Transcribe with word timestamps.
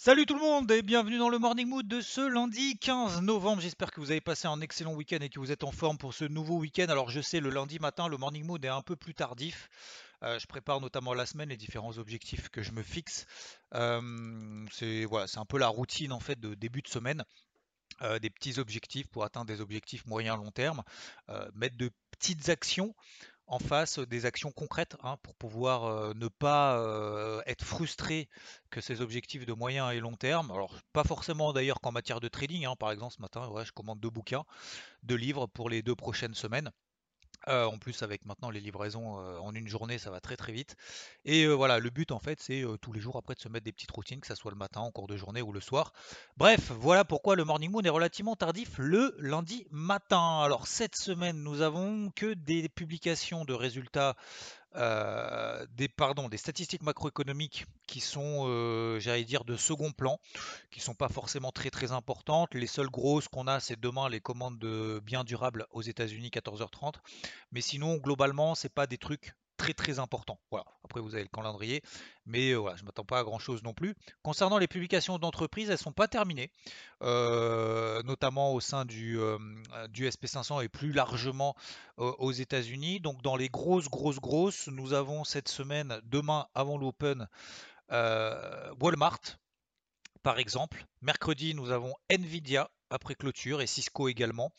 Salut 0.00 0.26
tout 0.26 0.34
le 0.34 0.40
monde 0.40 0.70
et 0.70 0.82
bienvenue 0.82 1.18
dans 1.18 1.28
le 1.28 1.40
Morning 1.40 1.66
Mood 1.66 1.88
de 1.88 2.00
ce 2.00 2.20
lundi 2.20 2.78
15 2.78 3.20
novembre. 3.20 3.60
J'espère 3.60 3.90
que 3.90 4.00
vous 4.00 4.12
avez 4.12 4.20
passé 4.20 4.46
un 4.46 4.60
excellent 4.60 4.94
week-end 4.94 5.18
et 5.20 5.28
que 5.28 5.40
vous 5.40 5.50
êtes 5.50 5.64
en 5.64 5.72
forme 5.72 5.98
pour 5.98 6.14
ce 6.14 6.24
nouveau 6.24 6.56
week-end. 6.56 6.86
Alors 6.88 7.10
je 7.10 7.20
sais, 7.20 7.40
le 7.40 7.50
lundi 7.50 7.80
matin, 7.80 8.06
le 8.06 8.16
Morning 8.16 8.44
Mood 8.44 8.64
est 8.64 8.68
un 8.68 8.80
peu 8.80 8.94
plus 8.94 9.12
tardif. 9.12 9.68
Euh, 10.22 10.38
je 10.38 10.46
prépare 10.46 10.80
notamment 10.80 11.14
la 11.14 11.26
semaine, 11.26 11.48
les 11.48 11.56
différents 11.56 11.98
objectifs 11.98 12.48
que 12.48 12.62
je 12.62 12.70
me 12.70 12.84
fixe. 12.84 13.26
Euh, 13.74 14.66
c'est 14.70 15.04
voilà, 15.04 15.26
un 15.34 15.44
peu 15.44 15.58
la 15.58 15.66
routine 15.66 16.12
en 16.12 16.20
fait 16.20 16.38
de 16.38 16.54
début 16.54 16.82
de 16.82 16.88
semaine. 16.88 17.24
Euh, 18.02 18.20
des 18.20 18.30
petits 18.30 18.60
objectifs 18.60 19.08
pour 19.08 19.24
atteindre 19.24 19.46
des 19.46 19.60
objectifs 19.60 20.06
moyen 20.06 20.36
long 20.36 20.52
terme, 20.52 20.84
mettre 21.54 21.76
de 21.76 21.90
petites 22.12 22.50
actions 22.50 22.94
en 23.48 23.58
face 23.58 23.98
des 23.98 24.26
actions 24.26 24.52
concrètes 24.52 24.96
hein, 25.02 25.16
pour 25.22 25.34
pouvoir 25.34 26.14
ne 26.14 26.28
pas 26.28 27.42
être 27.46 27.64
frustré 27.64 28.28
que 28.70 28.80
ces 28.80 29.00
objectifs 29.00 29.46
de 29.46 29.52
moyen 29.52 29.90
et 29.90 30.00
long 30.00 30.14
terme, 30.14 30.50
alors 30.50 30.74
pas 30.92 31.04
forcément 31.04 31.52
d'ailleurs 31.52 31.80
qu'en 31.80 31.92
matière 31.92 32.20
de 32.20 32.28
trading, 32.28 32.66
hein, 32.66 32.76
par 32.76 32.92
exemple 32.92 33.14
ce 33.14 33.22
matin 33.22 33.50
je 33.64 33.72
commande 33.72 34.00
deux 34.00 34.10
bouquins, 34.10 34.44
deux 35.02 35.16
livres 35.16 35.46
pour 35.46 35.70
les 35.70 35.82
deux 35.82 35.96
prochaines 35.96 36.34
semaines, 36.34 36.70
euh, 37.46 37.64
en 37.66 37.78
plus, 37.78 38.02
avec 38.02 38.24
maintenant 38.26 38.50
les 38.50 38.60
livraisons 38.60 39.18
euh, 39.20 39.38
en 39.38 39.54
une 39.54 39.68
journée, 39.68 39.98
ça 39.98 40.10
va 40.10 40.20
très 40.20 40.36
très 40.36 40.52
vite. 40.52 40.76
Et 41.24 41.44
euh, 41.44 41.52
voilà, 41.52 41.78
le 41.78 41.90
but 41.90 42.10
en 42.10 42.18
fait, 42.18 42.40
c'est 42.40 42.64
tous 42.80 42.92
les 42.92 43.00
jours 43.00 43.16
après 43.16 43.34
de 43.34 43.40
se 43.40 43.48
mettre 43.48 43.64
des 43.64 43.72
petites 43.72 43.90
routines, 43.90 44.20
que 44.20 44.26
ce 44.26 44.34
soit 44.34 44.50
le 44.50 44.56
matin, 44.56 44.80
en 44.80 44.90
cours 44.90 45.06
de 45.06 45.16
journée 45.16 45.42
ou 45.42 45.52
le 45.52 45.60
soir. 45.60 45.92
Bref, 46.36 46.72
voilà 46.72 47.04
pourquoi 47.04 47.36
le 47.36 47.44
Morning 47.44 47.70
Moon 47.70 47.82
est 47.82 47.88
relativement 47.88 48.36
tardif 48.36 48.78
le 48.78 49.14
lundi 49.18 49.66
matin. 49.70 50.40
Alors 50.42 50.66
cette 50.66 50.96
semaine, 50.96 51.42
nous 51.42 51.62
avons 51.62 52.10
que 52.10 52.34
des 52.34 52.68
publications 52.68 53.44
de 53.44 53.54
résultats 53.54 54.16
euh, 54.76 55.66
des, 55.76 55.88
statistiques 56.36 56.82
macroéconomiques 56.82 57.66
qui 57.86 58.00
sont, 58.00 58.44
euh, 58.46 59.00
j'allais 59.00 59.24
dire, 59.24 59.44
de 59.44 59.56
second 59.56 59.92
plan, 59.92 60.20
qui 60.70 60.80
sont 60.80 60.94
pas 60.94 61.08
forcément 61.08 61.52
très 61.52 61.70
très 61.70 61.92
importantes. 61.92 62.54
Les 62.54 62.66
seules 62.66 62.90
grosses 62.90 63.28
qu'on 63.28 63.46
a, 63.46 63.60
c'est 63.60 63.80
demain 63.80 64.08
les 64.08 64.20
commandes 64.20 64.58
de 64.58 65.00
biens 65.04 65.24
durables 65.24 65.66
aux 65.70 65.82
États-Unis 65.82 66.30
14h30. 66.30 66.94
Mais 67.52 67.60
sinon, 67.60 67.96
globalement, 67.96 68.54
c'est 68.54 68.72
pas 68.72 68.86
des 68.86 68.98
trucs 68.98 69.34
très 69.58 69.74
très 69.74 69.98
important. 69.98 70.40
Voilà. 70.50 70.64
Après 70.84 71.00
vous 71.00 71.14
avez 71.14 71.24
le 71.24 71.28
calendrier, 71.28 71.82
mais 72.24 72.52
euh, 72.52 72.56
voilà, 72.56 72.76
je 72.76 72.82
ne 72.82 72.86
m'attends 72.86 73.04
pas 73.04 73.18
à 73.18 73.24
grand 73.24 73.38
chose 73.38 73.62
non 73.62 73.74
plus. 73.74 73.94
Concernant 74.22 74.56
les 74.56 74.68
publications 74.68 75.18
d'entreprise, 75.18 75.68
elles 75.68 75.74
ne 75.74 75.78
sont 75.78 75.92
pas 75.92 76.08
terminées, 76.08 76.50
euh, 77.02 78.02
notamment 78.04 78.54
au 78.54 78.60
sein 78.60 78.86
du, 78.86 79.18
euh, 79.20 79.36
du 79.90 80.08
SP500 80.08 80.64
et 80.64 80.68
plus 80.68 80.92
largement 80.92 81.54
aux 81.98 82.32
États-Unis. 82.32 83.00
Donc 83.00 83.20
dans 83.22 83.36
les 83.36 83.48
grosses 83.48 83.88
grosses 83.90 84.20
grosses, 84.20 84.68
nous 84.68 84.94
avons 84.94 85.24
cette 85.24 85.48
semaine, 85.48 86.00
demain 86.04 86.46
avant 86.54 86.78
l'Open, 86.78 87.28
Walmart 87.90 89.20
par 90.22 90.38
exemple. 90.38 90.86
Mercredi, 91.02 91.54
nous 91.54 91.70
avons 91.70 91.94
Nvidia 92.10 92.70
après 92.90 93.14
clôture 93.14 93.60
et 93.60 93.66
Cisco 93.66 94.08
également. 94.08 94.52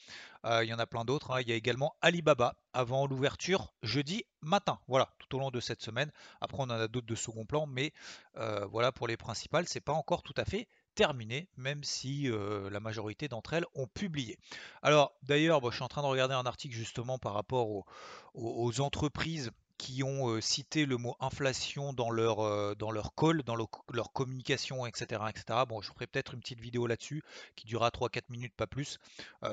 Euh, 0.45 0.63
il 0.63 0.69
y 0.69 0.73
en 0.73 0.79
a 0.79 0.85
plein 0.85 1.05
d'autres. 1.05 1.31
Hein. 1.31 1.41
Il 1.41 1.49
y 1.49 1.51
a 1.51 1.55
également 1.55 1.95
Alibaba 2.01 2.55
avant 2.73 3.07
l'ouverture 3.07 3.73
jeudi 3.83 4.23
matin. 4.41 4.79
Voilà, 4.87 5.13
tout 5.19 5.35
au 5.35 5.39
long 5.39 5.51
de 5.51 5.59
cette 5.59 5.81
semaine. 5.81 6.11
Après, 6.41 6.57
on 6.59 6.63
en 6.63 6.69
a 6.69 6.87
d'autres 6.87 7.07
de 7.07 7.15
second 7.15 7.45
plan, 7.45 7.65
mais 7.65 7.93
euh, 8.37 8.65
voilà 8.67 8.91
pour 8.91 9.07
les 9.07 9.17
principales, 9.17 9.67
c'est 9.67 9.81
pas 9.81 9.93
encore 9.93 10.23
tout 10.23 10.35
à 10.37 10.45
fait 10.45 10.67
terminé, 10.95 11.47
même 11.55 11.83
si 11.83 12.29
euh, 12.29 12.69
la 12.69 12.79
majorité 12.79 13.27
d'entre 13.27 13.53
elles 13.53 13.65
ont 13.73 13.87
publié. 13.87 14.37
Alors 14.81 15.13
d'ailleurs, 15.23 15.61
je 15.69 15.75
suis 15.75 15.83
en 15.83 15.87
train 15.87 16.01
de 16.01 16.07
regarder 16.07 16.35
un 16.35 16.45
article 16.45 16.75
justement 16.75 17.17
par 17.17 17.33
rapport 17.33 17.85
aux 18.33 18.81
entreprises 18.81 19.51
qui 19.79 20.03
ont 20.03 20.39
cité 20.41 20.85
le 20.85 20.97
mot 20.97 21.15
inflation 21.19 21.93
dans 21.93 22.11
leur, 22.11 22.75
dans 22.75 22.91
leur 22.91 23.15
call, 23.15 23.41
dans 23.43 23.55
leur 23.55 24.13
communication, 24.13 24.85
etc., 24.85 25.21
etc. 25.29 25.61
Bon, 25.67 25.81
je 25.81 25.91
ferai 25.91 26.05
peut-être 26.05 26.33
une 26.33 26.41
petite 26.41 26.59
vidéo 26.59 26.85
là-dessus 26.85 27.23
qui 27.55 27.65
durera 27.65 27.89
3-4 27.89 28.23
minutes, 28.29 28.53
pas 28.55 28.67
plus, 28.67 28.99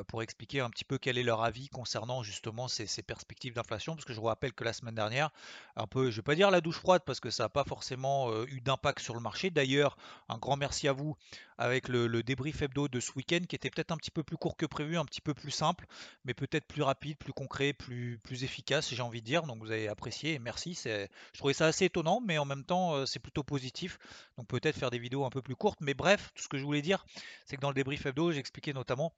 pour 0.08 0.22
expliquer 0.22 0.60
un 0.60 0.68
petit 0.68 0.84
peu 0.84 0.98
quel 0.98 1.16
est 1.16 1.22
leur 1.22 1.42
avis 1.42 1.68
concernant 1.68 2.24
justement 2.24 2.66
ces, 2.68 3.02
perspectives 3.02 3.54
d'inflation, 3.54 3.94
parce 3.94 4.04
que 4.04 4.12
je 4.12 4.20
vous 4.20 4.26
rappelle 4.26 4.52
que 4.52 4.64
la 4.64 4.72
semaine 4.72 4.96
dernière, 4.96 5.30
un 5.76 5.86
peu, 5.86 6.10
je 6.10 6.16
vais 6.16 6.22
pas 6.22 6.34
dire 6.34 6.50
la 6.50 6.60
douche 6.60 6.80
froide, 6.80 7.02
parce 7.06 7.20
que 7.20 7.30
ça 7.30 7.44
n'a 7.44 7.48
pas 7.48 7.64
forcément 7.64 8.44
eu 8.46 8.60
d'impact 8.60 8.98
sur 8.98 9.14
le 9.14 9.20
marché. 9.20 9.50
D'ailleurs, 9.50 9.96
un 10.28 10.38
grand 10.38 10.56
merci 10.56 10.88
à 10.88 10.92
vous 10.92 11.16
avec 11.58 11.88
le, 11.88 12.06
le 12.06 12.22
débrief 12.22 12.60
hebdo 12.62 12.88
de 12.88 13.00
ce 13.00 13.12
week-end 13.16 13.40
qui 13.48 13.56
était 13.56 13.70
peut-être 13.70 13.92
un 13.92 13.96
petit 13.96 14.10
peu 14.10 14.22
plus 14.22 14.36
court 14.36 14.56
que 14.56 14.66
prévu, 14.66 14.98
un 14.98 15.04
petit 15.04 15.20
peu 15.20 15.34
plus 15.34 15.50
simple, 15.50 15.86
mais 16.24 16.34
peut-être 16.34 16.66
plus 16.66 16.82
rapide, 16.82 17.16
plus 17.16 17.32
concret, 17.32 17.72
plus, 17.72 18.18
plus 18.22 18.44
efficace, 18.44 18.92
j'ai 18.92 19.02
envie 19.02 19.20
de 19.20 19.26
dire. 19.26 19.44
Donc 19.44 19.58
vous 19.60 19.70
avez 19.70 19.88
apprécié 19.88 20.15
merci. 20.40 20.78
Je 20.84 21.08
trouvais 21.38 21.54
ça 21.54 21.66
assez 21.66 21.86
étonnant, 21.86 22.20
mais 22.24 22.38
en 22.38 22.44
même 22.44 22.64
temps, 22.64 22.94
euh, 22.94 23.06
c'est 23.06 23.18
plutôt 23.18 23.42
positif. 23.42 23.98
Donc 24.36 24.46
peut-être 24.48 24.76
faire 24.76 24.90
des 24.90 24.98
vidéos 24.98 25.24
un 25.24 25.30
peu 25.30 25.42
plus 25.42 25.56
courtes. 25.56 25.78
Mais 25.80 25.94
bref, 25.94 26.30
tout 26.34 26.42
ce 26.42 26.48
que 26.48 26.58
je 26.58 26.64
voulais 26.64 26.82
dire, 26.82 27.04
c'est 27.44 27.56
que 27.56 27.60
dans 27.60 27.70
le 27.70 27.74
débrief 27.74 28.06
hebdo, 28.06 28.32
j'expliquais 28.32 28.72
notamment 28.72 29.12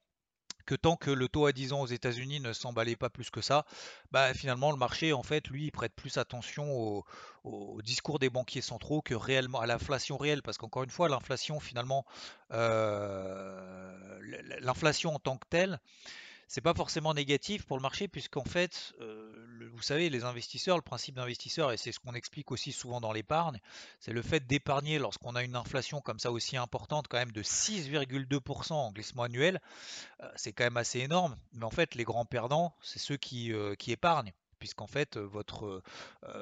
que 0.65 0.75
tant 0.75 0.97
que 0.97 1.09
le 1.09 1.27
taux 1.27 1.47
à 1.47 1.51
10 1.51 1.73
ans 1.73 1.81
aux 1.81 1.87
États-Unis 1.87 2.39
ne 2.41 2.53
s'emballait 2.53 2.95
pas 2.95 3.09
plus 3.09 3.31
que 3.31 3.41
ça, 3.41 3.65
bah 4.11 4.33
finalement 4.35 4.71
le 4.71 4.77
marché 4.77 5.13
en 5.13 5.23
fait 5.23 5.47
lui 5.47 5.71
prête 5.71 5.95
plus 5.95 6.17
attention 6.17 7.03
au, 7.43 7.81
discours 7.81 8.19
des 8.19 8.29
banquiers 8.29 8.61
centraux 8.61 9.01
que 9.01 9.15
réellement 9.15 9.61
à 9.61 9.65
l'inflation 9.65 10.17
réelle 10.17 10.43
parce 10.43 10.59
qu'encore 10.59 10.83
une 10.83 10.91
fois 10.91 11.09
l'inflation 11.09 11.59
finalement 11.59 12.05
euh, 12.51 14.19
l'inflation 14.59 15.15
en 15.15 15.19
tant 15.19 15.37
que 15.37 15.47
telle 15.49 15.79
c'est 16.49 16.61
pas 16.61 16.73
forcément 16.73 17.13
négatif 17.13 17.63
pour 17.65 17.77
le 17.77 17.83
marché 17.83 18.07
puisqu'en 18.07 18.43
fait, 18.43 18.93
euh, 18.99 19.38
vous 19.79 19.83
savez, 19.83 20.09
les 20.09 20.25
investisseurs, 20.25 20.75
le 20.75 20.81
principe 20.81 21.15
d'investisseur, 21.15 21.71
et 21.71 21.77
c'est 21.77 21.93
ce 21.93 21.99
qu'on 21.99 22.13
explique 22.13 22.51
aussi 22.51 22.73
souvent 22.73 22.99
dans 22.99 23.13
l'épargne, 23.13 23.59
c'est 24.01 24.11
le 24.11 24.21
fait 24.21 24.45
d'épargner 24.45 24.99
lorsqu'on 24.99 25.35
a 25.35 25.43
une 25.43 25.55
inflation 25.55 26.01
comme 26.01 26.19
ça 26.19 26.31
aussi 26.31 26.57
importante, 26.57 27.07
quand 27.07 27.17
même 27.17 27.31
de 27.31 27.41
6,2% 27.41 28.73
en 28.73 28.91
glissement 28.91 29.23
annuel, 29.23 29.61
euh, 30.21 30.29
c'est 30.35 30.51
quand 30.51 30.65
même 30.65 30.75
assez 30.75 30.99
énorme. 30.99 31.37
Mais 31.53 31.63
en 31.63 31.69
fait, 31.69 31.95
les 31.95 32.03
grands 32.03 32.25
perdants, 32.25 32.75
c'est 32.81 32.99
ceux 32.99 33.15
qui, 33.15 33.53
euh, 33.53 33.73
épargnent 33.87 34.33
puisqu'en 34.59 34.87
fait 34.87 35.17
votre, 35.17 35.81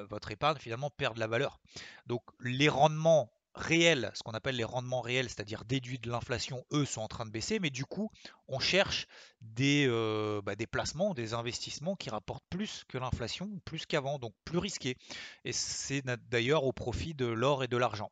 votre 0.10 0.32
épargne 0.32 0.58
finalement 0.58 0.90
perd 0.90 1.14
de 1.14 1.20
la 1.20 1.28
valeur. 1.28 1.60
Donc 2.08 2.24
les 2.40 2.68
rendements 2.68 3.32
réels, 3.58 4.12
ce 4.14 4.24
qu'on 4.24 4.32
appelle 4.32 4.56
les 4.56 4.64
rendements 4.64 5.02
réels, 5.02 5.28
c'est-à-dire 5.30 5.66
déduits 5.66 6.00
de 6.00 6.10
l'inflation, 6.10 6.64
eux 6.72 6.86
sont 6.86 7.02
en 7.02 7.08
train 7.08 7.26
de 7.26 7.32
baisser, 7.32 7.60
mais 7.60 7.70
du 7.70 7.86
coup, 7.86 8.10
on 8.48 8.60
cherche 8.60 9.08
des, 9.42 9.86
euh, 9.90 10.42
bah, 10.42 10.54
placements, 10.72 11.14
des 11.14 11.34
investissements 11.34 11.96
qui 11.96 12.10
rapportent 12.10 12.46
plus 12.50 12.84
que 12.88 12.98
l'inflation, 12.98 13.60
plus 13.66 13.86
qu'avant, 13.86 14.20
donc 14.20 14.34
plus 14.46 14.60
risqués. 14.60 14.98
Et 15.44 15.52
c'est 15.52 16.04
d'ailleurs 16.30 16.64
au 16.64 16.72
profit 16.72 17.14
de 17.14 17.26
l'or 17.26 17.64
et 17.64 17.68
de 17.68 17.78
l'argent, 17.78 18.12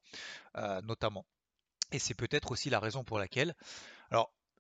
euh, 0.58 0.82
notamment. 0.82 1.26
Et 1.92 2.00
c'est 2.00 2.16
peut-être 2.16 2.52
aussi 2.52 2.70
la 2.70 2.80
raison 2.80 3.04
pour 3.04 3.20
laquelle. 3.20 3.54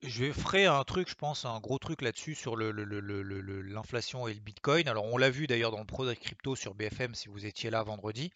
Je 0.03 0.31
ferai 0.31 0.66
un 0.66 0.83
truc, 0.83 1.09
je 1.09 1.16
pense, 1.16 1.45
un 1.45 1.59
gros 1.59 1.79
truc 1.79 2.01
là-dessus 2.01 2.35
sur 2.35 2.56
l'inflation 2.57 4.28
et 4.28 4.33
le 4.33 4.39
Bitcoin. 4.39 4.88
Alors, 4.88 5.06
on 5.06 5.17
l'a 5.17 5.29
vu 5.29 5.47
d'ailleurs 5.47 5.72
dans 5.72 5.79
le 5.79 5.85
Pro 5.85 6.06
Crypto 6.13 6.56
sur 6.56 6.75
BFM 6.75 7.16
si 7.16 7.28
vous 7.28 7.45
étiez 7.45 7.69
là 7.69 7.81
vendredi. 7.83 8.31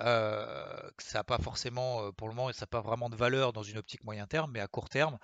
Euh, 0.00 0.90
ça 0.98 1.20
n'a 1.20 1.24
pas 1.24 1.38
forcément, 1.38 2.06
euh, 2.06 2.12
pour 2.12 2.28
le 2.28 2.34
moment, 2.34 2.52
ça 2.52 2.62
n'a 2.62 2.66
pas 2.66 2.80
vraiment 2.80 3.10
de 3.10 3.16
valeur 3.16 3.52
dans 3.52 3.62
une 3.62 3.78
optique 3.78 4.04
moyen 4.04 4.26
terme, 4.26 4.50
mais 4.52 4.60
à 4.60 4.66
court 4.66 4.88
terme, 4.88 5.18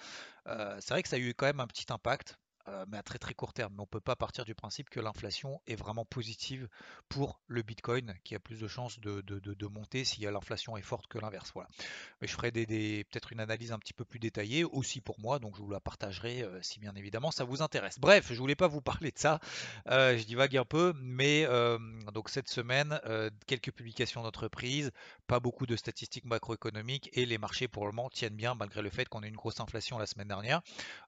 euh, 0.47 0.77
c'est 0.81 0.95
vrai 0.95 1.03
que 1.03 1.09
ça 1.09 1.17
a 1.17 1.19
eu 1.19 1.35
quand 1.35 1.47
même 1.47 1.61
un 1.61 1.67
petit 1.67 1.87
impact. 1.93 2.40
Euh, 2.71 2.85
mais 2.89 2.99
à 2.99 3.03
très 3.03 3.19
très 3.19 3.35
court 3.35 3.53
terme. 3.53 3.73
Mais 3.75 3.81
on 3.81 3.85
ne 3.85 3.89
peut 3.89 4.01
pas 4.01 4.17
partir 4.17 4.45
du 4.45 4.55
principe 4.55 4.91
que 4.91 5.01
l'inflation 5.01 5.61
est 5.67 5.75
vraiment 5.75 6.05
positive 6.05 6.69
pour 7.09 7.41
le 7.47 7.63
Bitcoin, 7.63 8.15
qui 8.25 8.35
a 8.35 8.39
plus 8.39 8.61
de 8.61 8.69
chances 8.69 9.01
de, 9.01 9.21
de, 9.21 9.67
monter 9.67 10.05
si 10.05 10.21
l'inflation 10.23 10.77
est 10.77 10.83
forte 10.83 11.07
que 11.07 11.19
l'inverse. 11.19 11.51
Voilà. 11.55 11.69
Mais 12.21 12.29
je 12.29 12.33
ferai 12.33 12.51
des, 12.51 13.05
peut-être 13.11 13.33
une 13.33 13.41
analyse 13.41 13.73
un 13.73 13.79
petit 13.79 13.93
peu 13.93 14.05
plus 14.05 14.19
détaillée 14.19 14.65
aussi 14.65 15.01
pour 15.01 15.21
moi, 15.21 15.39
donc 15.39 15.57
je 15.57 15.63
vous 15.63 15.71
la 15.71 15.81
partagerai 15.81 16.43
euh, 16.43 16.61
si 16.63 16.81
bien 16.81 16.95
évidemment 16.97 17.31
ça 17.31 17.45
vous 17.45 17.63
intéresse. 17.63 17.99
Bref, 17.99 18.33
je 18.33 18.39
voulais 18.39 18.57
pas 18.57 18.69
vous 18.69 18.81
parler 18.81 19.11
de 19.11 19.19
ça, 19.19 19.41
euh, 19.89 20.17
je 20.17 20.25
divague 20.25 20.57
un 20.57 20.65
peu, 20.65 20.93
mais 21.01 21.47
donc 22.13 22.29
cette 22.29 22.49
semaine, 22.49 23.01
quelques 23.47 23.73
publications 23.73 24.23
d'entreprises, 24.23 24.91
pas 25.27 25.41
beaucoup 25.41 25.67
de 25.67 25.77
statistiques 25.77 26.25
macroéconomiques 26.25 27.11
et 27.13 27.27
les 27.27 27.39
marchés 27.39 27.69
pour 27.69 27.87
le 27.87 27.93
moment 27.93 28.11
tiennent 28.11 28.37
bien 28.37 28.55
malgré 28.55 28.83
le 28.83 28.91
fait 28.91 29.09
qu'on 29.09 29.23
ait 29.23 29.29
une 29.29 29.37
grosse 29.37 29.61
inflation 29.61 29.99
la 29.99 30.07
semaine 30.07 30.29
dernière. 30.29 30.61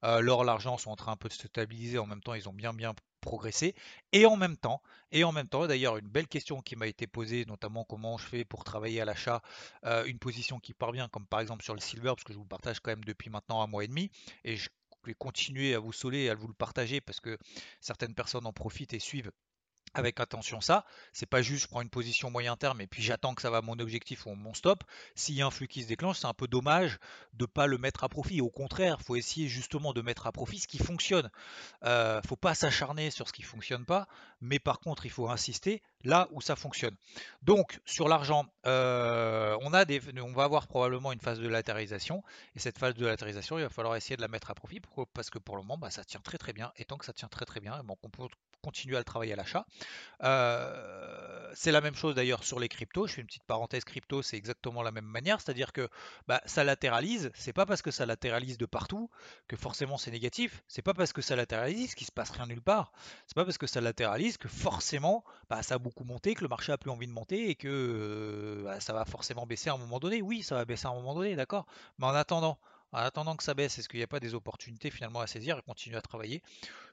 L'or, 0.03 0.45
l'argent 0.45 0.79
sont 0.79 0.91
en 0.91 0.97
train 0.97 1.13
un 1.13 1.17
peu 1.17 1.29
de 1.29 1.35
se 1.35 1.49
stabilisé, 1.53 1.99
en 1.99 2.07
même 2.07 2.23
temps 2.23 2.35
ils 2.35 2.49
ont 2.49 2.53
bien 2.53 2.73
bien 2.73 2.95
progressé. 3.21 3.75
Et 4.13 4.27
en 4.27 4.37
même 4.37 4.57
temps, 4.57 4.83
et 5.13 5.23
en 5.23 5.33
même 5.33 5.49
temps, 5.49 5.67
d'ailleurs 5.67 5.97
une 5.97 6.09
belle 6.09 6.27
question 6.27 6.61
qui 6.61 6.75
m'a 6.77 6.89
été 6.89 7.07
posée, 7.07 7.45
notamment 7.47 7.85
comment 7.85 8.19
je 8.19 8.27
fais 8.27 8.45
pour 8.45 8.65
travailler 8.65 9.01
à 9.01 9.05
l'achat 9.05 9.43
une 10.07 10.19
position 10.19 10.59
qui 10.59 10.75
part 10.75 10.93
bien, 10.93 11.09
comme 11.09 11.27
par 11.27 11.41
exemple 11.41 11.63
sur 11.63 11.75
le 11.75 11.81
silver, 11.81 12.09
parce 12.17 12.25
que 12.25 12.33
je 12.33 12.39
vous 12.39 12.45
partage 12.45 12.81
quand 12.81 12.91
même 12.91 13.05
depuis 13.05 13.31
maintenant 13.31 13.63
un 13.63 13.67
mois 13.67 13.85
et 13.85 13.89
demi, 13.89 14.11
et 14.45 14.57
je 14.57 14.69
vais 15.05 15.15
continuer 15.15 15.75
à 15.75 15.79
vous 15.79 15.93
soler, 15.93 16.31
à 16.31 16.35
vous 16.35 16.49
le 16.49 16.55
partager, 16.55 17.01
parce 17.01 17.21
que 17.21 17.39
certaines 17.81 18.15
personnes 18.15 18.47
en 18.47 18.53
profitent 18.53 18.95
et 18.95 18.99
suivent 18.99 19.31
avec 19.95 20.21
attention 20.21 20.61
ça. 20.61 20.85
C'est 21.13 21.27
pas 21.27 21.43
juste 21.43 21.63
je 21.63 21.69
prends 21.69 21.83
une 21.83 21.91
position 21.91 22.31
moyen 22.31 22.57
terme 22.57 22.81
et 22.81 22.87
puis 22.87 23.03
j'attends 23.03 23.35
que 23.35 23.43
ça 23.43 23.51
va 23.51 23.59
à 23.59 23.63
mon 23.63 23.79
objectif 23.79 24.27
ou 24.27 24.35
mon 24.35 24.55
stop. 24.55 24.85
S'il 25.15 25.35
y 25.35 25.43
a 25.43 25.47
un 25.47 25.51
flux 25.51 25.69
qui 25.69 25.83
se 25.83 25.89
déclenche, 25.89 26.19
c'est 26.19 26.27
un 26.27 26.35
peu 26.35 26.49
dommage 26.49 26.99
de 27.35 27.47
pas 27.47 27.67
le 27.67 27.79
mettre 27.79 28.05
à 28.05 28.09
profit. 28.09 28.41
Au 28.41 28.51
contraire, 28.51 28.97
il 29.01 29.05
faut 29.05 29.17
essayer 29.17 29.49
justement 29.49 29.93
de 29.93 30.03
mettre 30.03 30.27
à 30.27 30.33
profit 30.33 30.59
ce 30.59 30.69
qui 30.69 30.79
fonctionne. 30.79 31.31
Euh, 31.85 32.21
faut 32.27 32.37
pas 32.37 32.55
s'acharner 32.55 33.11
sur 33.11 33.29
ce 33.29 33.33
qui 33.33 33.43
fonctionne 33.43 33.85
pas, 33.85 34.07
mais 34.41 34.59
par 34.59 34.81
contre, 34.81 35.07
il 35.07 35.11
faut 35.11 35.29
insister 35.29 35.83
là 36.05 36.29
où 36.33 36.41
ça 36.41 36.57
fonctionne. 36.57 36.97
Donc 37.43 37.81
sur 37.85 38.09
l'argent, 38.09 38.47
euh, 38.67 39.57
on 39.61 39.71
va 39.71 40.45
avoir 40.45 40.67
probablement 40.67 41.13
une 41.13 41.21
phase 41.21 41.41
de 41.41 41.49
latéralisation 41.49 42.23
et 42.55 42.59
cette 42.59 42.79
phase 42.79 42.95
de 42.95 43.07
latéralisation, 43.07 43.59
il 43.59 43.63
va 43.63 43.69
falloir 43.69 43.97
essayer 43.97 44.17
de 44.17 44.23
la 44.23 44.29
mettre 44.29 44.51
à 44.51 44.55
profit 44.55 44.81
parce 45.13 45.31
que 45.31 45.39
pour 45.39 45.57
le 45.57 45.63
moment, 45.63 45.79
bah, 45.79 45.91
ça 45.91 46.05
tient 46.05 46.21
très 46.21 46.39
très 46.39 46.53
bien 46.53 46.73
et 46.77 46.85
tant 46.85 46.99
que 46.99 47.05
ça 47.05 47.13
tient 47.13 47.29
très 47.29 47.45
très 47.45 47.61
bien, 47.61 47.83
on 48.03 48.09
peut 48.09 48.29
continuer 48.63 48.97
à 48.97 49.01
le 49.01 49.05
travailler 49.05 49.33
à 49.33 49.37
l'achat. 49.37 49.67
Euh, 50.23 51.51
c'est 51.55 51.73
la 51.73 51.81
même 51.81 51.95
chose 51.95 52.15
d'ailleurs 52.15 52.45
sur 52.45 52.59
les 52.59 52.69
cryptos. 52.69 53.07
Je 53.07 53.15
fais 53.15 53.21
une 53.21 53.27
petite 53.27 53.45
parenthèse 53.45 53.85
crypto, 53.85 54.23
c'est 54.23 54.37
exactement 54.37 54.83
la 54.83 54.93
même 54.93 55.05
manière, 55.05 55.41
c'est-à-dire 55.41 55.73
que 55.73 55.89
bah, 56.29 56.41
ça 56.47 56.65
latéralise. 56.65 57.31
C'est 57.35 57.53
pas 57.53 57.67
parce 57.67 57.83
que 57.83 57.91
ça 57.91 58.07
latéralise 58.07 58.59
de 58.59 58.67
partout 58.67 59.11
que 59.49 59.57
forcément 59.57 59.99
c'est 59.99 60.11
négatif. 60.11 60.63
C'est 60.69 60.83
pas 60.83 60.95
parce 60.95 61.13
que 61.13 61.23
ça 61.23 61.37
latéralise 61.37 61.95
qu'il 61.95 62.07
se 62.07 62.13
passe 62.13 62.31
rien 62.31 62.47
nulle 62.47 62.63
part. 62.63 62.93
C'est 63.27 63.35
pas 63.35 63.45
parce 63.45 63.59
que 63.59 63.67
ça 63.67 63.81
latéralise 63.81 64.39
que 64.39 64.49
forcément 64.49 65.25
bah, 65.51 65.63
ça 65.63 65.75
a 65.75 65.79
que 65.93 66.43
le 66.43 66.49
marché 66.49 66.73
a 66.73 66.79
plus 66.79 66.91
envie 66.91 67.07
de 67.07 67.13
monter 67.13 67.51
et 67.51 67.55
que 67.55 68.63
bah, 68.65 68.81
ça 68.81 68.93
va 68.93 69.05
forcément 69.05 69.47
baisser 69.47 69.71
à 69.71 69.75
un 69.75 69.79
moment 69.79 69.99
donné. 69.99 70.23
Oui, 70.23 70.43
ça 70.43 70.55
va 70.55 70.65
baisser 70.65 70.87
à 70.87 70.91
un 70.91 70.95
moment 70.95 71.15
donné, 71.15 71.37
d'accord. 71.37 71.67
Mais 71.99 72.07
en 72.07 72.15
attendant, 72.15 72.59
en 72.93 72.99
attendant 72.99 73.37
que 73.37 73.43
ça 73.43 73.55
baisse, 73.55 73.79
est-ce 73.79 73.89
qu'il 73.89 74.01
n'y 74.01 74.05
a 74.05 74.09
pas 74.09 74.21
des 74.21 74.35
opportunités 74.35 74.91
finalement 74.91 75.21
à 75.21 75.27
saisir 75.27 75.59
et 75.59 75.63
continuer 75.63 75.97
à 75.97 76.03
travailler 76.03 76.43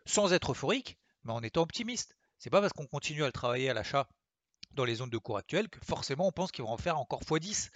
sans 0.06 0.34
être 0.34 0.52
euphorique, 0.52 0.98
mais 1.24 1.34
en 1.34 1.44
étant 1.44 1.62
optimiste? 1.62 2.16
C'est 2.38 2.50
pas 2.50 2.62
parce 2.62 2.74
qu'on 2.74 2.88
continue 2.88 3.24
à 3.24 3.26
le 3.26 3.32
travailler 3.32 3.70
à 3.70 3.74
l'achat 3.74 4.08
dans 4.72 4.86
les 4.86 4.96
zones 4.96 5.10
de 5.10 5.18
cours 5.18 5.38
actuelles 5.38 5.68
que 5.68 5.80
forcément 5.86 6.28
on 6.28 6.32
pense 6.32 6.52
qu'ils 6.52 6.64
vont 6.64 6.72
en 6.72 6.78
faire 6.78 6.98
encore 6.98 7.22
x10. 7.24 7.70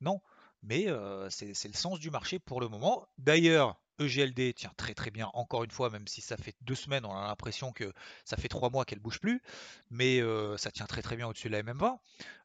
Non, 0.00 0.20
mais 0.62 0.88
euh, 0.88 1.28
c'est 1.30 1.68
le 1.68 1.74
sens 1.74 1.98
du 2.00 2.10
marché 2.10 2.38
pour 2.38 2.60
le 2.60 2.68
moment. 2.68 3.06
D'ailleurs, 3.18 3.80
EGLD 3.98 4.54
tient 4.54 4.72
très 4.76 4.94
très 4.94 5.10
bien, 5.10 5.30
encore 5.34 5.64
une 5.64 5.70
fois, 5.70 5.90
même 5.90 6.06
si 6.06 6.20
ça 6.20 6.36
fait 6.36 6.54
deux 6.60 6.74
semaines, 6.74 7.04
on 7.04 7.14
a 7.14 7.26
l'impression 7.26 7.72
que 7.72 7.92
ça 8.24 8.36
fait 8.36 8.48
trois 8.48 8.70
mois 8.70 8.84
qu'elle 8.84 9.00
bouge 9.00 9.20
plus, 9.20 9.42
mais 9.90 10.20
euh, 10.20 10.56
ça 10.56 10.70
tient 10.70 10.86
très 10.86 11.02
très 11.02 11.16
bien 11.16 11.26
au-dessus 11.26 11.48
de 11.48 11.52
la 11.52 11.62
MM20. 11.62 11.98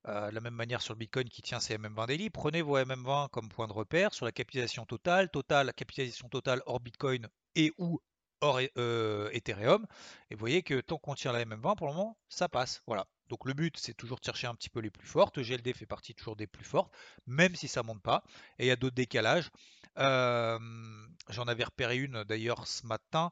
Euh, 0.07 0.30
de 0.30 0.36
la 0.36 0.42
même 0.42 0.56
manière 0.56 0.81
sur 0.81 0.94
le 0.94 1.00
Bitcoin 1.00 1.30
qui 1.30 1.42
tient 1.42 1.60
ses 1.60 1.77
MM20 1.77 2.07
daily, 2.07 2.30
prenez 2.30 2.62
vos 2.62 2.77
MM20 2.77 3.30
comme 3.30 3.50
point 3.50 3.68
de 3.68 3.74
repère 3.74 4.13
sur 4.13 4.25
la 4.25 4.31
capitalisation 4.31 4.86
totale, 4.86 5.30
totale, 5.30 5.74
capitalisation 5.74 6.27
totale 6.27 6.62
hors 6.65 6.80
Bitcoin 6.80 7.27
et 7.56 7.71
ou 7.77 8.01
hors 8.43 8.59
euh, 8.77 9.29
Ethereum. 9.31 9.85
Et 10.29 10.35
vous 10.35 10.39
voyez 10.39 10.63
que 10.63 10.81
tant 10.81 10.97
qu'on 10.97 11.15
tient 11.15 11.31
la 11.31 11.45
MM20, 11.45 11.75
pour 11.75 11.87
le 11.87 11.93
moment, 11.93 12.17
ça 12.29 12.49
passe. 12.49 12.81
Voilà. 12.87 13.07
Donc 13.29 13.45
le 13.45 13.53
but, 13.53 13.77
c'est 13.77 13.93
toujours 13.93 14.19
de 14.19 14.25
chercher 14.25 14.47
un 14.47 14.55
petit 14.55 14.69
peu 14.69 14.79
les 14.79 14.91
plus 14.91 15.07
fortes. 15.07 15.39
GLD 15.39 15.73
fait 15.73 15.85
partie 15.85 16.13
toujours 16.13 16.35
des 16.35 16.47
plus 16.47 16.65
fortes, 16.65 16.93
même 17.25 17.55
si 17.55 17.67
ça 17.67 17.81
monte 17.81 18.01
pas. 18.01 18.23
Et 18.59 18.65
il 18.65 18.67
y 18.67 18.71
a 18.71 18.75
d'autres 18.75 18.95
décalages. 18.95 19.49
J'en 19.97 21.47
avais 21.47 21.63
repéré 21.63 21.97
une 21.97 22.23
d'ailleurs 22.25 22.67
ce 22.67 22.85
matin. 22.85 23.31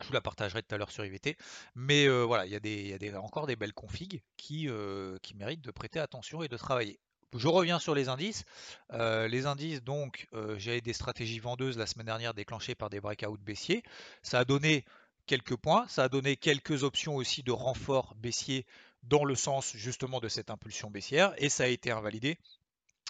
Je 0.00 0.06
vous 0.08 0.12
la 0.12 0.20
partagerai 0.20 0.62
tout 0.62 0.74
à 0.74 0.78
l'heure 0.78 0.90
sur 0.90 1.04
IVT. 1.04 1.36
Mais 1.74 2.06
euh, 2.06 2.24
voilà, 2.24 2.46
il 2.46 2.52
y 2.52 2.56
a, 2.56 2.60
des, 2.60 3.14
encore 3.16 3.46
des 3.46 3.56
belles 3.56 3.74
configs 3.74 4.22
euh, 4.50 5.18
qui 5.22 5.34
méritent 5.34 5.62
de 5.62 5.70
prêter 5.70 6.00
attention 6.00 6.42
et 6.42 6.48
de 6.48 6.56
travailler. 6.56 6.98
Je 7.34 7.48
reviens 7.48 7.78
sur 7.78 7.94
les 7.94 8.08
indices. 8.08 8.44
Euh, 8.92 9.26
les 9.26 9.46
indices, 9.46 9.82
donc, 9.82 10.28
euh, 10.34 10.56
j'ai 10.58 10.80
des 10.80 10.92
stratégies 10.92 11.40
vendeuses 11.40 11.76
la 11.76 11.86
semaine 11.86 12.06
dernière 12.06 12.32
déclenchées 12.32 12.76
par 12.76 12.90
des 12.90 13.00
breakouts 13.00 13.38
baissiers. 13.38 13.82
Ça 14.22 14.38
a 14.38 14.44
donné 14.44 14.84
quelques 15.26 15.56
points, 15.56 15.86
ça 15.88 16.04
a 16.04 16.08
donné 16.08 16.36
quelques 16.36 16.84
options 16.84 17.16
aussi 17.16 17.42
de 17.42 17.50
renfort 17.50 18.14
baissier 18.16 18.66
dans 19.02 19.24
le 19.24 19.34
sens 19.34 19.72
justement 19.74 20.20
de 20.20 20.28
cette 20.28 20.50
impulsion 20.50 20.90
baissière 20.90 21.34
et 21.38 21.48
ça 21.48 21.64
a 21.64 21.66
été 21.66 21.90
invalidé 21.90 22.38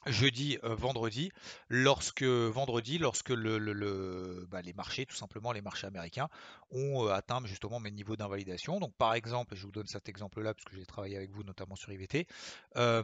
jeudi, 0.07 0.59
euh, 0.65 0.75
vendredi, 0.75 1.31
lorsque 1.69 2.23
vendredi, 2.23 2.99
lorsque 2.99 3.31
le, 3.31 4.47
bah, 4.51 4.63
les 4.63 4.73
marchés, 4.73 5.07
tout 5.07 5.17
simplement 5.17 5.53
les 5.53 5.63
marchés 5.63 5.87
américains, 5.87 6.29
ont 6.71 7.07
euh, 7.07 7.13
atteint 7.13 7.41
justement 7.45 7.81
mes 7.81 7.91
niveaux 7.91 8.17
d'invalidation. 8.17 8.81
Donc 8.81 8.95
par 8.95 9.15
exemple, 9.15 9.55
je 9.55 9.65
vous 9.65 9.73
donne 9.73 9.87
cet 9.87 10.09
exemple-là 10.09 10.55
parce 10.55 10.65
que 10.65 10.77
j'ai 10.77 10.87
travaillé 10.87 11.17
avec 11.17 11.31
vous 11.31 11.45
notamment 11.45 11.77
sur 11.77 11.93
IVT, 11.93 12.27
euh, 12.77 13.03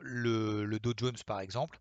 le, 0.00 0.64
le, 0.64 0.78
Dow 0.78 0.92
Jones 0.96 1.16
par 1.26 1.40
exemple, 1.40 1.78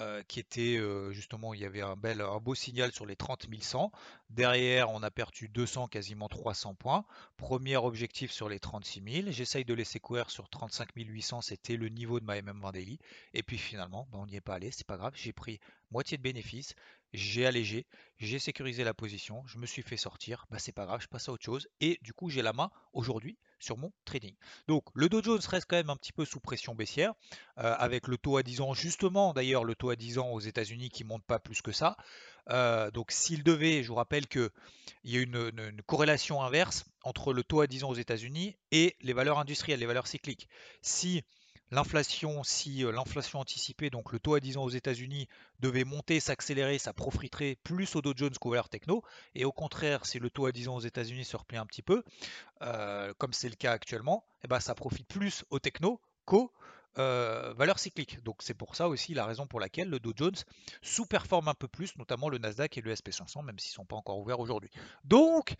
euh, 0.00 0.22
qui 0.26 0.40
était 0.40 0.76
euh, 0.76 1.12
justement, 1.12 1.54
il 1.54 1.60
y 1.60 1.64
avait 1.64 1.80
un, 1.80 1.94
bel, 1.94 2.20
un 2.20 2.38
beau 2.38 2.56
signal 2.56 2.90
sur 2.90 3.06
les 3.06 3.14
30 3.14 3.46
100. 3.60 3.92
Derrière, 4.30 4.90
on 4.90 5.02
a 5.04 5.10
perdu 5.10 5.48
200, 5.48 5.86
quasiment 5.86 6.28
300 6.28 6.74
points. 6.74 7.04
Premier 7.36 7.76
objectif 7.76 8.32
sur 8.32 8.48
les 8.48 8.58
36 8.58 9.02
000. 9.06 9.30
J'essaye 9.30 9.64
de 9.64 9.72
laisser 9.72 10.00
courir 10.00 10.30
sur 10.30 10.48
35 10.48 10.88
800, 10.96 11.42
c'était 11.42 11.76
le 11.76 11.88
niveau 11.88 12.18
de 12.18 12.24
ma 12.24 12.40
MM20 12.40 12.72
Daily. 12.72 12.98
Et 13.34 13.44
puis 13.44 13.56
finalement, 13.56 14.08
ben, 14.10 14.18
on 14.18 14.26
n'y 14.26 14.34
est 14.34 14.40
pas 14.40 14.54
allé, 14.54 14.72
c'est 14.72 14.86
pas 14.86 14.96
grave, 14.96 15.12
j'ai 15.14 15.32
pris 15.32 15.60
moitié 15.92 16.16
de 16.16 16.22
bénéfice, 16.22 16.74
j'ai 17.14 17.46
allégé, 17.46 17.86
j'ai 18.18 18.38
sécurisé 18.38 18.82
la 18.84 18.92
position, 18.92 19.42
je 19.46 19.58
me 19.58 19.66
suis 19.66 19.82
fait 19.82 19.96
sortir, 19.96 20.46
bah 20.50 20.58
c'est 20.58 20.72
pas 20.72 20.84
grave, 20.84 21.00
je 21.00 21.06
passe 21.06 21.28
à 21.28 21.32
autre 21.32 21.44
chose 21.44 21.68
et 21.80 21.98
du 22.02 22.12
coup 22.12 22.28
j'ai 22.28 22.42
la 22.42 22.52
main 22.52 22.70
aujourd'hui 22.92 23.38
sur 23.60 23.78
mon 23.78 23.92
trading. 24.04 24.34
Donc 24.66 24.84
le 24.94 25.08
Dow 25.08 25.22
Jones 25.22 25.40
reste 25.48 25.66
quand 25.68 25.76
même 25.76 25.90
un 25.90 25.96
petit 25.96 26.12
peu 26.12 26.24
sous 26.24 26.40
pression 26.40 26.74
baissière 26.74 27.14
euh, 27.58 27.74
avec 27.78 28.08
le 28.08 28.18
taux 28.18 28.36
à 28.36 28.42
10 28.42 28.60
ans 28.60 28.74
justement 28.74 29.32
d'ailleurs 29.32 29.64
le 29.64 29.76
taux 29.76 29.90
à 29.90 29.96
10 29.96 30.18
ans 30.18 30.32
aux 30.32 30.40
États-Unis 30.40 30.90
qui 30.90 31.04
monte 31.04 31.24
pas 31.24 31.38
plus 31.38 31.62
que 31.62 31.72
ça. 31.72 31.96
Euh, 32.50 32.90
donc 32.90 33.12
s'il 33.12 33.42
devait, 33.44 33.82
je 33.82 33.88
vous 33.88 33.94
rappelle 33.94 34.26
qu'il 34.26 34.50
y 35.04 35.16
a 35.16 35.20
une, 35.20 35.52
une, 35.56 35.82
corrélation 35.82 36.42
inverse 36.42 36.84
entre 37.04 37.32
le 37.32 37.44
taux 37.44 37.60
à 37.60 37.66
10 37.66 37.84
ans 37.84 37.90
aux 37.90 37.94
États-Unis 37.94 38.56
et 38.72 38.96
les 39.00 39.12
valeurs 39.12 39.38
industrielles, 39.38 39.80
les 39.80 39.86
valeurs 39.86 40.08
cycliques. 40.08 40.48
Si 40.82 41.22
L'inflation, 41.74 42.44
si 42.44 42.84
euh, 42.84 42.92
l'inflation 42.92 43.40
anticipée, 43.40 43.90
donc 43.90 44.12
le 44.12 44.20
taux 44.20 44.34
à 44.34 44.40
10 44.40 44.58
ans 44.58 44.62
aux 44.62 44.70
États-Unis, 44.70 45.28
devait 45.58 45.82
monter, 45.82 46.20
s'accélérer, 46.20 46.78
ça 46.78 46.92
profiterait 46.92 47.56
plus 47.64 47.96
au 47.96 48.00
Dow 48.00 48.12
Jones 48.14 48.34
qu'au 48.40 48.50
valeurs 48.50 48.68
techno. 48.68 49.02
Et 49.34 49.44
au 49.44 49.50
contraire, 49.50 50.06
si 50.06 50.20
le 50.20 50.30
taux 50.30 50.46
à 50.46 50.52
10 50.52 50.68
ans 50.68 50.76
aux 50.76 50.80
États-Unis 50.80 51.24
se 51.24 51.36
replie 51.36 51.56
un 51.56 51.66
petit 51.66 51.82
peu, 51.82 52.04
euh, 52.62 53.12
comme 53.18 53.32
c'est 53.32 53.48
le 53.48 53.56
cas 53.56 53.72
actuellement, 53.72 54.24
eh 54.44 54.46
ben, 54.46 54.60
ça 54.60 54.76
profite 54.76 55.08
plus 55.08 55.44
aux 55.50 55.58
techno 55.58 56.00
qu'aux 56.26 56.52
euh, 56.98 57.52
valeurs 57.56 57.80
cycliques. 57.80 58.22
Donc 58.22 58.36
c'est 58.38 58.54
pour 58.54 58.76
ça 58.76 58.88
aussi 58.88 59.12
la 59.12 59.26
raison 59.26 59.48
pour 59.48 59.58
laquelle 59.58 59.90
le 59.90 59.98
Dow 59.98 60.12
Jones 60.14 60.36
sous-performe 60.80 61.48
un 61.48 61.54
peu 61.54 61.66
plus, 61.66 61.96
notamment 61.96 62.28
le 62.28 62.38
Nasdaq 62.38 62.78
et 62.78 62.82
le 62.82 62.94
SP500, 62.94 63.44
même 63.44 63.58
s'ils 63.58 63.72
ne 63.72 63.74
sont 63.74 63.84
pas 63.84 63.96
encore 63.96 64.20
ouverts 64.20 64.38
aujourd'hui. 64.38 64.70
Donc 65.02 65.56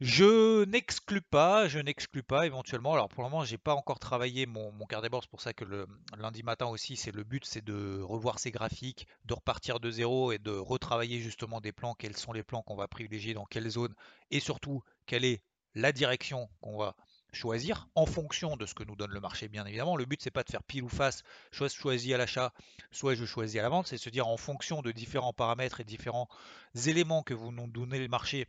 je 0.00 0.64
n'exclus 0.64 1.20
pas, 1.20 1.66
je 1.66 1.80
n'exclus 1.80 2.22
pas 2.22 2.46
éventuellement. 2.46 2.92
Alors 2.94 3.08
pour 3.08 3.24
le 3.24 3.30
moment, 3.30 3.44
j'ai 3.44 3.58
pas 3.58 3.74
encore 3.74 3.98
travaillé 3.98 4.46
mon, 4.46 4.70
mon 4.70 4.86
quart 4.86 5.02
des 5.02 5.08
c'est 5.12 5.30
pour 5.30 5.40
ça 5.40 5.52
que 5.52 5.64
le 5.64 5.86
lundi 6.16 6.44
matin 6.44 6.66
aussi, 6.66 6.96
c'est 6.96 7.10
le 7.10 7.24
but, 7.24 7.44
c'est 7.44 7.64
de 7.64 8.00
revoir 8.02 8.38
ces 8.38 8.52
graphiques, 8.52 9.08
de 9.24 9.34
repartir 9.34 9.80
de 9.80 9.90
zéro 9.90 10.30
et 10.30 10.38
de 10.38 10.52
retravailler 10.52 11.18
justement 11.18 11.60
des 11.60 11.72
plans. 11.72 11.94
Quels 11.94 12.16
sont 12.16 12.32
les 12.32 12.44
plans 12.44 12.62
qu'on 12.62 12.76
va 12.76 12.86
privilégier 12.86 13.34
dans 13.34 13.44
quelle 13.44 13.68
zone 13.68 13.94
et 14.30 14.38
surtout 14.38 14.82
quelle 15.06 15.24
est 15.24 15.42
la 15.74 15.90
direction 15.92 16.48
qu'on 16.60 16.78
va 16.78 16.94
choisir 17.32 17.88
en 17.94 18.06
fonction 18.06 18.56
de 18.56 18.66
ce 18.66 18.74
que 18.74 18.84
nous 18.84 18.96
donne 18.96 19.10
le 19.10 19.20
marché, 19.20 19.48
bien 19.48 19.66
évidemment. 19.66 19.96
Le 19.96 20.06
but, 20.06 20.20
c'est 20.22 20.30
pas 20.30 20.44
de 20.44 20.50
faire 20.50 20.62
pile 20.62 20.82
ou 20.82 20.88
face, 20.88 21.22
soit 21.52 21.68
je 21.68 21.74
choisis 21.76 22.12
à 22.12 22.16
l'achat, 22.16 22.52
soit 22.90 23.14
je 23.14 23.24
choisis 23.24 23.58
à 23.58 23.62
la 23.62 23.68
vente, 23.68 23.86
c'est 23.86 23.98
se 23.98 24.10
dire 24.10 24.28
en 24.28 24.36
fonction 24.36 24.80
de 24.80 24.92
différents 24.92 25.32
paramètres 25.32 25.80
et 25.80 25.84
différents 25.84 26.28
éléments 26.86 27.22
que 27.22 27.34
vous 27.34 27.52
nous 27.52 27.66
donnez 27.66 27.98
le 27.98 28.08
marché 28.08 28.46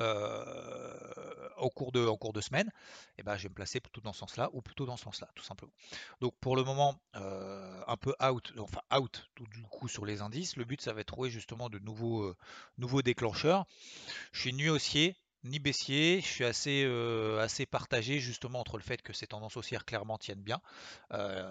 euh, 0.00 1.48
au, 1.56 1.70
cours 1.70 1.92
de, 1.92 2.06
en 2.06 2.16
cours 2.16 2.32
de 2.32 2.40
semaine, 2.40 2.70
eh 3.18 3.22
ben, 3.22 3.36
je 3.36 3.44
vais 3.44 3.48
me 3.48 3.54
placer 3.54 3.80
plutôt 3.80 4.00
dans 4.00 4.12
ce 4.12 4.20
sens-là 4.20 4.48
ou 4.52 4.62
plutôt 4.62 4.86
dans 4.86 4.96
ce 4.96 5.04
sens-là, 5.04 5.28
tout 5.34 5.44
simplement. 5.44 5.72
Donc 6.20 6.34
pour 6.40 6.56
le 6.56 6.62
moment, 6.62 7.00
euh, 7.16 7.82
un 7.86 7.96
peu 7.96 8.14
out, 8.22 8.52
enfin 8.58 8.80
out 8.96 9.28
tout 9.34 9.46
du 9.46 9.62
coup 9.62 9.88
sur 9.88 10.04
les 10.06 10.20
indices. 10.22 10.56
Le 10.56 10.64
but, 10.64 10.80
ça 10.80 10.92
va 10.92 11.00
être 11.00 11.08
trouver 11.08 11.30
justement 11.30 11.68
de 11.68 11.78
nouveaux, 11.78 12.22
euh, 12.22 12.36
nouveaux 12.76 13.02
déclencheurs. 13.02 13.66
Je 14.32 14.40
suis 14.40 14.52
ni 14.52 14.68
haussier, 14.68 15.16
ni 15.42 15.58
baissier. 15.58 16.20
Je 16.20 16.26
suis 16.26 16.44
assez, 16.44 16.84
assez 17.40 17.66
partagé 17.66 18.20
justement 18.20 18.60
entre 18.60 18.76
le 18.76 18.82
fait 18.82 19.02
que 19.02 19.12
ces 19.12 19.26
tendances 19.26 19.56
haussières 19.56 19.84
clairement 19.84 20.18
tiennent 20.18 20.42
bien. 20.42 20.60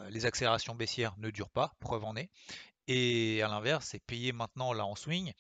les 0.10 0.26
accélérations 0.26 0.76
baissières 0.76 1.16
ne 1.18 1.30
durent 1.32 1.50
pas, 1.50 1.74
preuve 1.80 2.04
en 2.06 2.16
est. 2.16 2.30
Et 2.88 3.42
à 3.42 3.50
l'inverse, 3.50 3.88
c'est 3.92 4.00
payer 4.00 4.32
maintenant 4.32 4.72
là 4.72 4.86
en 4.86 4.96
swing. 4.96 5.34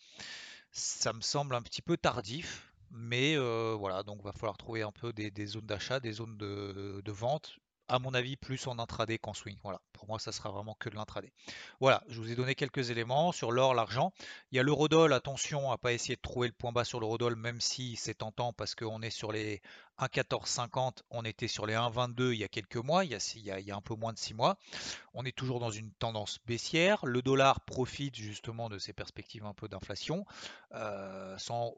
Ça 0.71 1.13
me 1.13 1.21
semble 1.21 1.55
un 1.55 1.61
petit 1.61 1.81
peu 1.81 1.97
tardif. 1.97 2.67
Mais 2.91 3.37
voilà, 3.37 4.03
donc 4.03 4.21
va 4.23 4.31
falloir 4.31 4.57
trouver 4.57 4.81
un 4.81 4.91
peu 4.91 5.13
des, 5.13 5.45
zones 5.45 5.65
d'achat, 5.65 5.99
des 5.99 6.13
zones 6.13 6.37
de, 6.37 7.11
vente 7.11 7.57
à 7.87 7.99
mon 7.99 8.13
avis, 8.13 8.35
plus 8.35 8.67
en 8.67 8.79
intraday 8.79 9.17
qu'en 9.17 9.33
swing. 9.33 9.57
Voilà, 9.63 9.79
pour 9.93 10.07
moi, 10.07 10.19
ça 10.19 10.31
sera 10.31 10.51
vraiment 10.51 10.75
que 10.77 10.89
de 10.89 10.95
l'intraday. 10.95 11.31
Voilà, 11.79 12.03
je 12.09 12.19
vous 12.19 12.31
ai 12.31 12.35
donné 12.35 12.53
quelques 12.53 12.89
éléments 12.89 13.31
sur 13.31 13.51
l'or, 13.51 13.73
l'argent. 13.73 14.11
Il 14.51 14.57
y 14.57 14.59
a 14.59 14.63
l'eurodoll, 14.63 15.13
attention 15.13 15.71
à 15.71 15.77
pas 15.77 15.93
essayer 15.93 16.15
de 16.15 16.21
trouver 16.21 16.47
le 16.47 16.53
point 16.53 16.71
bas 16.71 16.83
sur 16.83 16.99
l'eurodoll, 16.99 17.35
même 17.35 17.61
si 17.61 17.95
c'est 17.95 18.15
tentant 18.15 18.51
parce 18.51 18.75
qu'on 18.75 19.01
est 19.01 19.09
sur 19.09 19.31
les 19.31 19.61
1,1450, 19.99 20.99
on 21.09 21.23
était 21.23 21.47
sur 21.47 21.65
les 21.65 21.73
1,22 21.73 22.33
il 22.33 22.39
y 22.39 22.43
a 22.43 22.47
quelques 22.47 22.77
mois, 22.77 23.05
il 23.05 23.11
y 23.11 23.15
a, 23.15 23.59
il 23.59 23.65
y 23.65 23.71
a 23.71 23.75
un 23.75 23.81
peu 23.81 23.95
moins 23.95 24.13
de 24.13 24.19
6 24.19 24.33
mois. 24.33 24.57
On 25.13 25.25
est 25.25 25.35
toujours 25.35 25.59
dans 25.59 25.71
une 25.71 25.91
tendance 25.93 26.39
baissière. 26.45 27.05
Le 27.05 27.21
dollar 27.21 27.61
profite 27.61 28.15
justement 28.15 28.69
de 28.69 28.77
ces 28.77 28.93
perspectives 28.93 29.45
un 29.45 29.53
peu 29.53 29.67
d'inflation, 29.67 30.25
euh, 30.73 31.37
sans, 31.37 31.73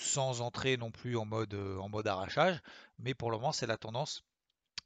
sans 0.00 0.40
entrer 0.40 0.76
non 0.76 0.90
plus 0.90 1.16
en 1.16 1.24
mode, 1.24 1.54
en 1.54 1.88
mode 1.88 2.06
arrachage, 2.06 2.60
mais 2.98 3.14
pour 3.14 3.30
le 3.30 3.36
moment, 3.36 3.52
c'est 3.52 3.66
la 3.66 3.76
tendance 3.76 4.24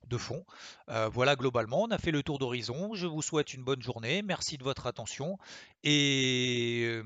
de 0.08 0.18
fond. 0.18 0.44
Euh, 0.88 1.08
voilà, 1.08 1.36
globalement, 1.36 1.82
on 1.82 1.90
a 1.90 1.98
fait 1.98 2.10
le 2.10 2.22
tour 2.22 2.38
d'horizon. 2.38 2.94
Je 2.94 3.06
vous 3.06 3.22
souhaite 3.22 3.54
une 3.54 3.62
bonne 3.62 3.82
journée. 3.82 4.22
Merci 4.22 4.58
de 4.58 4.64
votre 4.64 4.86
attention 4.86 5.38
et 5.82 6.84
euh, 6.84 7.02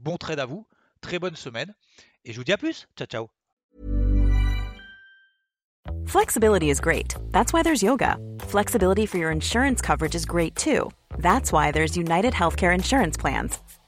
bon 0.00 0.16
trade 0.16 0.40
à 0.40 0.46
vous. 0.46 0.66
Très 1.00 1.18
bonne 1.18 1.36
semaine. 1.36 1.74
Et 2.24 2.32
je 2.32 2.38
vous 2.38 2.44
dis 2.44 2.52
à 2.52 2.58
plus. 2.58 2.88
Ciao, 2.96 3.06
ciao. 3.06 3.28
Flexibility 6.06 6.70
is 6.70 6.80
great. 6.80 7.14
That's 7.30 7.52
why 7.52 7.62
there's 7.62 7.82
yoga. 7.82 8.16
Flexibility 8.40 9.06
for 9.06 9.18
your 9.18 9.30
insurance 9.30 9.80
coverage 9.80 10.14
is 10.14 10.26
great 10.26 10.54
too. 10.56 10.90
That's 11.18 11.52
why 11.52 11.70
there's 11.70 11.96
United 11.96 12.34
Healthcare 12.34 12.74
Insurance 12.74 13.16
Plans. 13.16 13.58